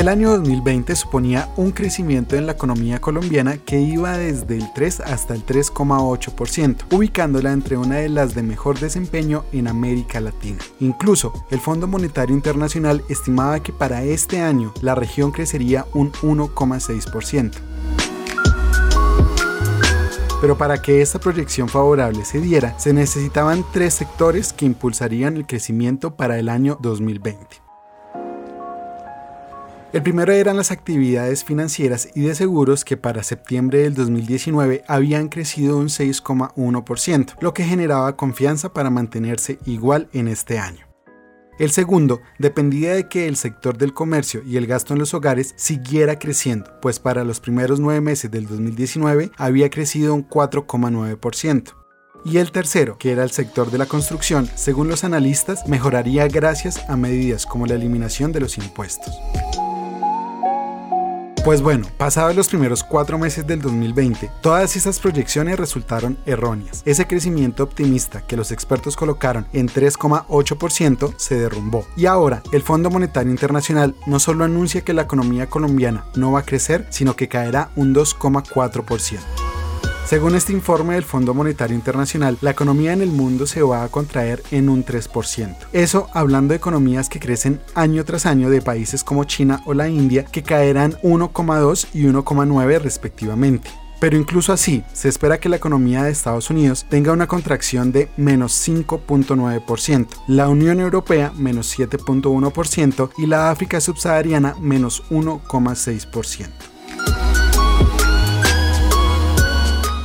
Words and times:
El 0.00 0.08
año 0.08 0.30
2020 0.30 0.96
suponía 0.96 1.50
un 1.58 1.72
crecimiento 1.72 2.34
en 2.34 2.46
la 2.46 2.52
economía 2.52 3.02
colombiana 3.02 3.58
que 3.58 3.82
iba 3.82 4.16
desde 4.16 4.56
el 4.56 4.72
3 4.72 5.00
hasta 5.00 5.34
el 5.34 5.44
3,8%, 5.44 6.84
ubicándola 6.90 7.52
entre 7.52 7.76
una 7.76 7.96
de 7.96 8.08
las 8.08 8.34
de 8.34 8.42
mejor 8.42 8.80
desempeño 8.80 9.44
en 9.52 9.68
América 9.68 10.18
Latina. 10.22 10.56
Incluso, 10.80 11.44
el 11.50 11.60
Fondo 11.60 11.86
Monetario 11.86 12.34
Internacional 12.34 13.04
estimaba 13.10 13.62
que 13.62 13.74
para 13.74 14.02
este 14.02 14.40
año 14.40 14.72
la 14.80 14.94
región 14.94 15.32
crecería 15.32 15.84
un 15.92 16.12
1,6%. 16.12 17.52
Pero 20.40 20.56
para 20.56 20.80
que 20.80 21.02
esta 21.02 21.18
proyección 21.18 21.68
favorable 21.68 22.24
se 22.24 22.40
diera, 22.40 22.74
se 22.78 22.94
necesitaban 22.94 23.66
tres 23.70 23.92
sectores 23.92 24.54
que 24.54 24.64
impulsarían 24.64 25.36
el 25.36 25.46
crecimiento 25.46 26.16
para 26.16 26.38
el 26.38 26.48
año 26.48 26.78
2020. 26.80 27.69
El 29.92 30.04
primero 30.04 30.32
eran 30.32 30.56
las 30.56 30.70
actividades 30.70 31.42
financieras 31.42 32.10
y 32.14 32.20
de 32.20 32.36
seguros 32.36 32.84
que 32.84 32.96
para 32.96 33.24
septiembre 33.24 33.80
del 33.80 33.94
2019 33.94 34.84
habían 34.86 35.28
crecido 35.28 35.78
un 35.78 35.88
6,1%, 35.88 37.34
lo 37.40 37.52
que 37.52 37.64
generaba 37.64 38.16
confianza 38.16 38.72
para 38.72 38.88
mantenerse 38.88 39.58
igual 39.66 40.08
en 40.12 40.28
este 40.28 40.60
año. 40.60 40.86
El 41.58 41.72
segundo 41.72 42.20
dependía 42.38 42.94
de 42.94 43.08
que 43.08 43.26
el 43.26 43.34
sector 43.34 43.78
del 43.78 43.92
comercio 43.92 44.42
y 44.46 44.56
el 44.58 44.68
gasto 44.68 44.92
en 44.94 45.00
los 45.00 45.12
hogares 45.12 45.54
siguiera 45.56 46.20
creciendo, 46.20 46.70
pues 46.80 47.00
para 47.00 47.24
los 47.24 47.40
primeros 47.40 47.80
nueve 47.80 48.00
meses 48.00 48.30
del 48.30 48.46
2019 48.46 49.32
había 49.36 49.70
crecido 49.70 50.14
un 50.14 50.26
4,9%. 50.26 51.74
Y 52.24 52.36
el 52.38 52.52
tercero, 52.52 52.96
que 52.96 53.10
era 53.10 53.24
el 53.24 53.30
sector 53.30 53.72
de 53.72 53.78
la 53.78 53.86
construcción, 53.86 54.48
según 54.54 54.88
los 54.88 55.02
analistas, 55.02 55.66
mejoraría 55.66 56.28
gracias 56.28 56.78
a 56.88 56.96
medidas 56.96 57.44
como 57.44 57.66
la 57.66 57.74
eliminación 57.74 58.30
de 58.30 58.40
los 58.40 58.56
impuestos. 58.56 59.18
Pues 61.44 61.62
bueno, 61.62 61.86
pasados 61.96 62.36
los 62.36 62.48
primeros 62.48 62.84
cuatro 62.84 63.18
meses 63.18 63.46
del 63.46 63.62
2020, 63.62 64.30
todas 64.42 64.76
esas 64.76 65.00
proyecciones 65.00 65.58
resultaron 65.58 66.18
erróneas. 66.26 66.82
Ese 66.84 67.06
crecimiento 67.06 67.64
optimista 67.64 68.26
que 68.26 68.36
los 68.36 68.52
expertos 68.52 68.94
colocaron 68.94 69.46
en 69.54 69.66
3,8% 69.66 71.14
se 71.16 71.36
derrumbó. 71.36 71.86
Y 71.96 72.04
ahora, 72.04 72.42
el 72.52 72.62
Fondo 72.62 72.90
Monetario 72.90 73.30
Internacional 73.30 73.94
no 74.06 74.20
solo 74.20 74.44
anuncia 74.44 74.82
que 74.82 74.92
la 74.92 75.02
economía 75.02 75.48
colombiana 75.48 76.04
no 76.14 76.30
va 76.30 76.40
a 76.40 76.44
crecer, 76.44 76.86
sino 76.90 77.16
que 77.16 77.28
caerá 77.28 77.70
un 77.74 77.94
2,4%. 77.94 79.20
Según 80.10 80.34
este 80.34 80.52
informe 80.52 80.94
del 80.94 81.04
Fondo 81.04 81.34
Monetario 81.34 81.76
Internacional, 81.76 82.36
la 82.40 82.50
economía 82.50 82.92
en 82.92 83.00
el 83.00 83.10
mundo 83.12 83.46
se 83.46 83.62
va 83.62 83.84
a 83.84 83.88
contraer 83.88 84.42
en 84.50 84.68
un 84.68 84.84
3%. 84.84 85.56
Eso 85.72 86.08
hablando 86.12 86.50
de 86.50 86.56
economías 86.56 87.08
que 87.08 87.20
crecen 87.20 87.60
año 87.76 88.04
tras 88.04 88.26
año 88.26 88.50
de 88.50 88.60
países 88.60 89.04
como 89.04 89.22
China 89.22 89.62
o 89.66 89.72
la 89.72 89.88
India, 89.88 90.24
que 90.24 90.42
caerán 90.42 90.94
1,2 91.04 91.86
y 91.94 92.06
1,9 92.06 92.80
respectivamente. 92.80 93.70
Pero 94.00 94.16
incluso 94.16 94.52
así, 94.52 94.82
se 94.92 95.08
espera 95.08 95.38
que 95.38 95.48
la 95.48 95.58
economía 95.58 96.02
de 96.02 96.10
Estados 96.10 96.50
Unidos 96.50 96.86
tenga 96.90 97.12
una 97.12 97.28
contracción 97.28 97.92
de 97.92 98.08
menos 98.16 98.68
5.9%, 98.68 100.08
la 100.26 100.48
Unión 100.48 100.80
Europea 100.80 101.32
menos 101.36 101.78
7.1% 101.78 103.10
y 103.16 103.26
la 103.26 103.52
África 103.52 103.80
subsahariana 103.80 104.56
menos 104.58 105.04
1,6%. 105.10 106.69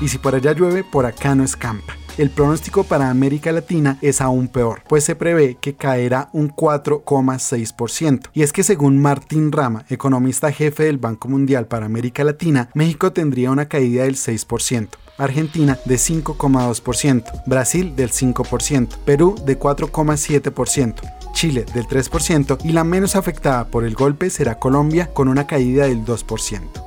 Y 0.01 0.07
si 0.07 0.17
por 0.17 0.35
allá 0.35 0.53
llueve, 0.53 0.83
por 0.83 1.05
acá 1.05 1.35
no 1.35 1.43
escampa. 1.43 1.95
El 2.17 2.29
pronóstico 2.29 2.85
para 2.85 3.09
América 3.09 3.51
Latina 3.51 3.97
es 4.01 4.21
aún 4.21 4.47
peor, 4.47 4.83
pues 4.88 5.03
se 5.03 5.15
prevé 5.15 5.57
que 5.59 5.75
caerá 5.75 6.29
un 6.31 6.50
4,6%. 6.50 8.29
Y 8.33 8.44
es 8.44 8.53
que 8.53 8.63
según 8.63 9.01
Martín 9.01 9.51
Rama, 9.51 9.83
economista 9.89 10.51
jefe 10.51 10.83
del 10.83 10.97
Banco 10.97 11.28
Mundial 11.28 11.67
para 11.67 11.85
América 11.85 12.23
Latina, 12.23 12.69
México 12.73 13.11
tendría 13.11 13.51
una 13.51 13.67
caída 13.67 14.03
del 14.03 14.16
6%. 14.16 14.88
Argentina 15.17 15.78
de 15.85 15.95
5,2%, 15.95 17.44
Brasil 17.45 17.95
del 17.95 18.12
5%, 18.12 18.97
Perú 19.06 19.35
de 19.45 19.59
4,7%. 19.59 20.95
Chile 21.33 21.66
del 21.73 21.85
3% 21.85 22.59
y 22.63 22.72
la 22.72 22.85
menos 22.85 23.17
afectada 23.17 23.67
por 23.67 23.83
el 23.83 23.94
golpe 23.94 24.29
será 24.29 24.57
Colombia 24.57 25.12
con 25.13 25.27
una 25.27 25.47
caída 25.47 25.85
del 25.85 26.06
2%. 26.06 26.84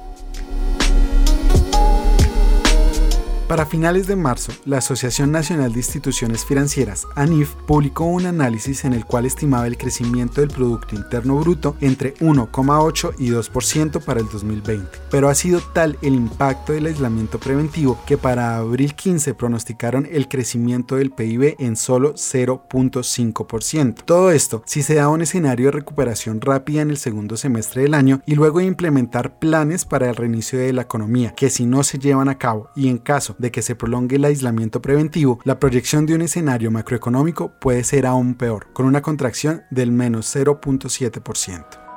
Para 3.48 3.64
finales 3.64 4.06
de 4.06 4.14
marzo, 4.14 4.52
la 4.66 4.76
Asociación 4.76 5.32
Nacional 5.32 5.72
de 5.72 5.78
Instituciones 5.78 6.44
Financieras, 6.44 7.06
ANIF, 7.16 7.54
publicó 7.66 8.04
un 8.04 8.26
análisis 8.26 8.84
en 8.84 8.92
el 8.92 9.06
cual 9.06 9.24
estimaba 9.24 9.66
el 9.66 9.78
crecimiento 9.78 10.42
del 10.42 10.50
Producto 10.50 10.94
Interno 10.94 11.38
Bruto 11.38 11.74
entre 11.80 12.12
1,8 12.16 13.14
y 13.18 13.30
2% 13.30 14.04
para 14.04 14.20
el 14.20 14.28
2020. 14.28 14.86
Pero 15.10 15.30
ha 15.30 15.34
sido 15.34 15.60
tal 15.72 15.96
el 16.02 16.12
impacto 16.12 16.74
del 16.74 16.84
aislamiento 16.88 17.40
preventivo 17.40 17.98
que 18.06 18.18
para 18.18 18.58
abril 18.58 18.94
15 18.94 19.32
pronosticaron 19.32 20.06
el 20.10 20.28
crecimiento 20.28 20.96
del 20.96 21.10
PIB 21.10 21.56
en 21.58 21.76
solo 21.76 22.12
0.5%. 22.16 24.02
Todo 24.04 24.30
esto 24.30 24.62
si 24.66 24.82
se 24.82 24.96
da 24.96 25.08
un 25.08 25.22
escenario 25.22 25.68
de 25.68 25.72
recuperación 25.72 26.42
rápida 26.42 26.82
en 26.82 26.90
el 26.90 26.98
segundo 26.98 27.38
semestre 27.38 27.80
del 27.80 27.94
año 27.94 28.20
y 28.26 28.34
luego 28.34 28.60
implementar 28.60 29.38
planes 29.38 29.86
para 29.86 30.10
el 30.10 30.16
reinicio 30.16 30.58
de 30.58 30.74
la 30.74 30.82
economía, 30.82 31.32
que 31.34 31.48
si 31.48 31.64
no 31.64 31.82
se 31.82 31.98
llevan 31.98 32.28
a 32.28 32.36
cabo 32.36 32.68
y 32.76 32.88
en 32.88 32.98
caso 32.98 33.36
de 33.38 33.50
que 33.50 33.62
se 33.62 33.74
prolongue 33.74 34.16
el 34.16 34.24
aislamiento 34.24 34.82
preventivo, 34.82 35.40
la 35.44 35.58
proyección 35.58 36.06
de 36.06 36.14
un 36.14 36.22
escenario 36.22 36.70
macroeconómico 36.70 37.52
puede 37.58 37.84
ser 37.84 38.06
aún 38.06 38.34
peor, 38.34 38.66
con 38.72 38.86
una 38.86 39.02
contracción 39.02 39.62
del 39.70 39.92
menos 39.92 40.34
0.7%. 40.34 41.88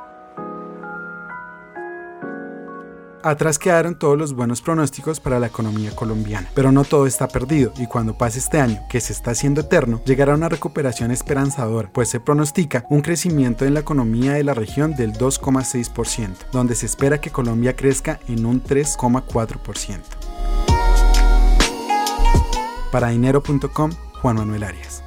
Atrás 3.24 3.60
quedaron 3.60 4.00
todos 4.00 4.18
los 4.18 4.34
buenos 4.34 4.64
pronósticos 4.64 5.20
para 5.20 5.40
la 5.40 5.46
economía 5.46 5.92
colombiana, 5.92 6.50
pero 6.56 6.72
no 6.72 6.84
todo 6.84 7.06
está 7.06 7.28
perdido 7.28 7.72
y 7.78 7.86
cuando 7.86 8.18
pase 8.18 8.40
este 8.40 8.60
año, 8.60 8.82
que 8.90 9.00
se 9.00 9.14
está 9.14 9.32
haciendo 9.32 9.62
eterno, 9.62 10.02
llegará 10.06 10.34
una 10.34 10.50
recuperación 10.50 11.12
esperanzadora, 11.12 11.92
pues 11.94 12.10
se 12.10 12.20
pronostica 12.20 12.86
un 12.90 13.02
crecimiento 13.02 13.66
en 13.66 13.76
la 13.76 13.82
economía 13.82 14.34
de 14.34 14.44
la 14.44 14.56
región 14.56 14.96
del 14.96 15.14
2,6%, 15.14 16.50
donde 16.52 16.74
se 16.74 16.88
espera 16.88 17.22
que 17.22 17.30
Colombia 17.30 17.76
crezca 17.76 18.20
en 18.28 18.46
un 18.46 18.64
3,4%. 18.64 20.21
Para 22.92 23.10
dinero.com, 23.10 23.92
Juan 24.22 24.36
Manuel 24.36 24.64
Arias. 24.64 25.04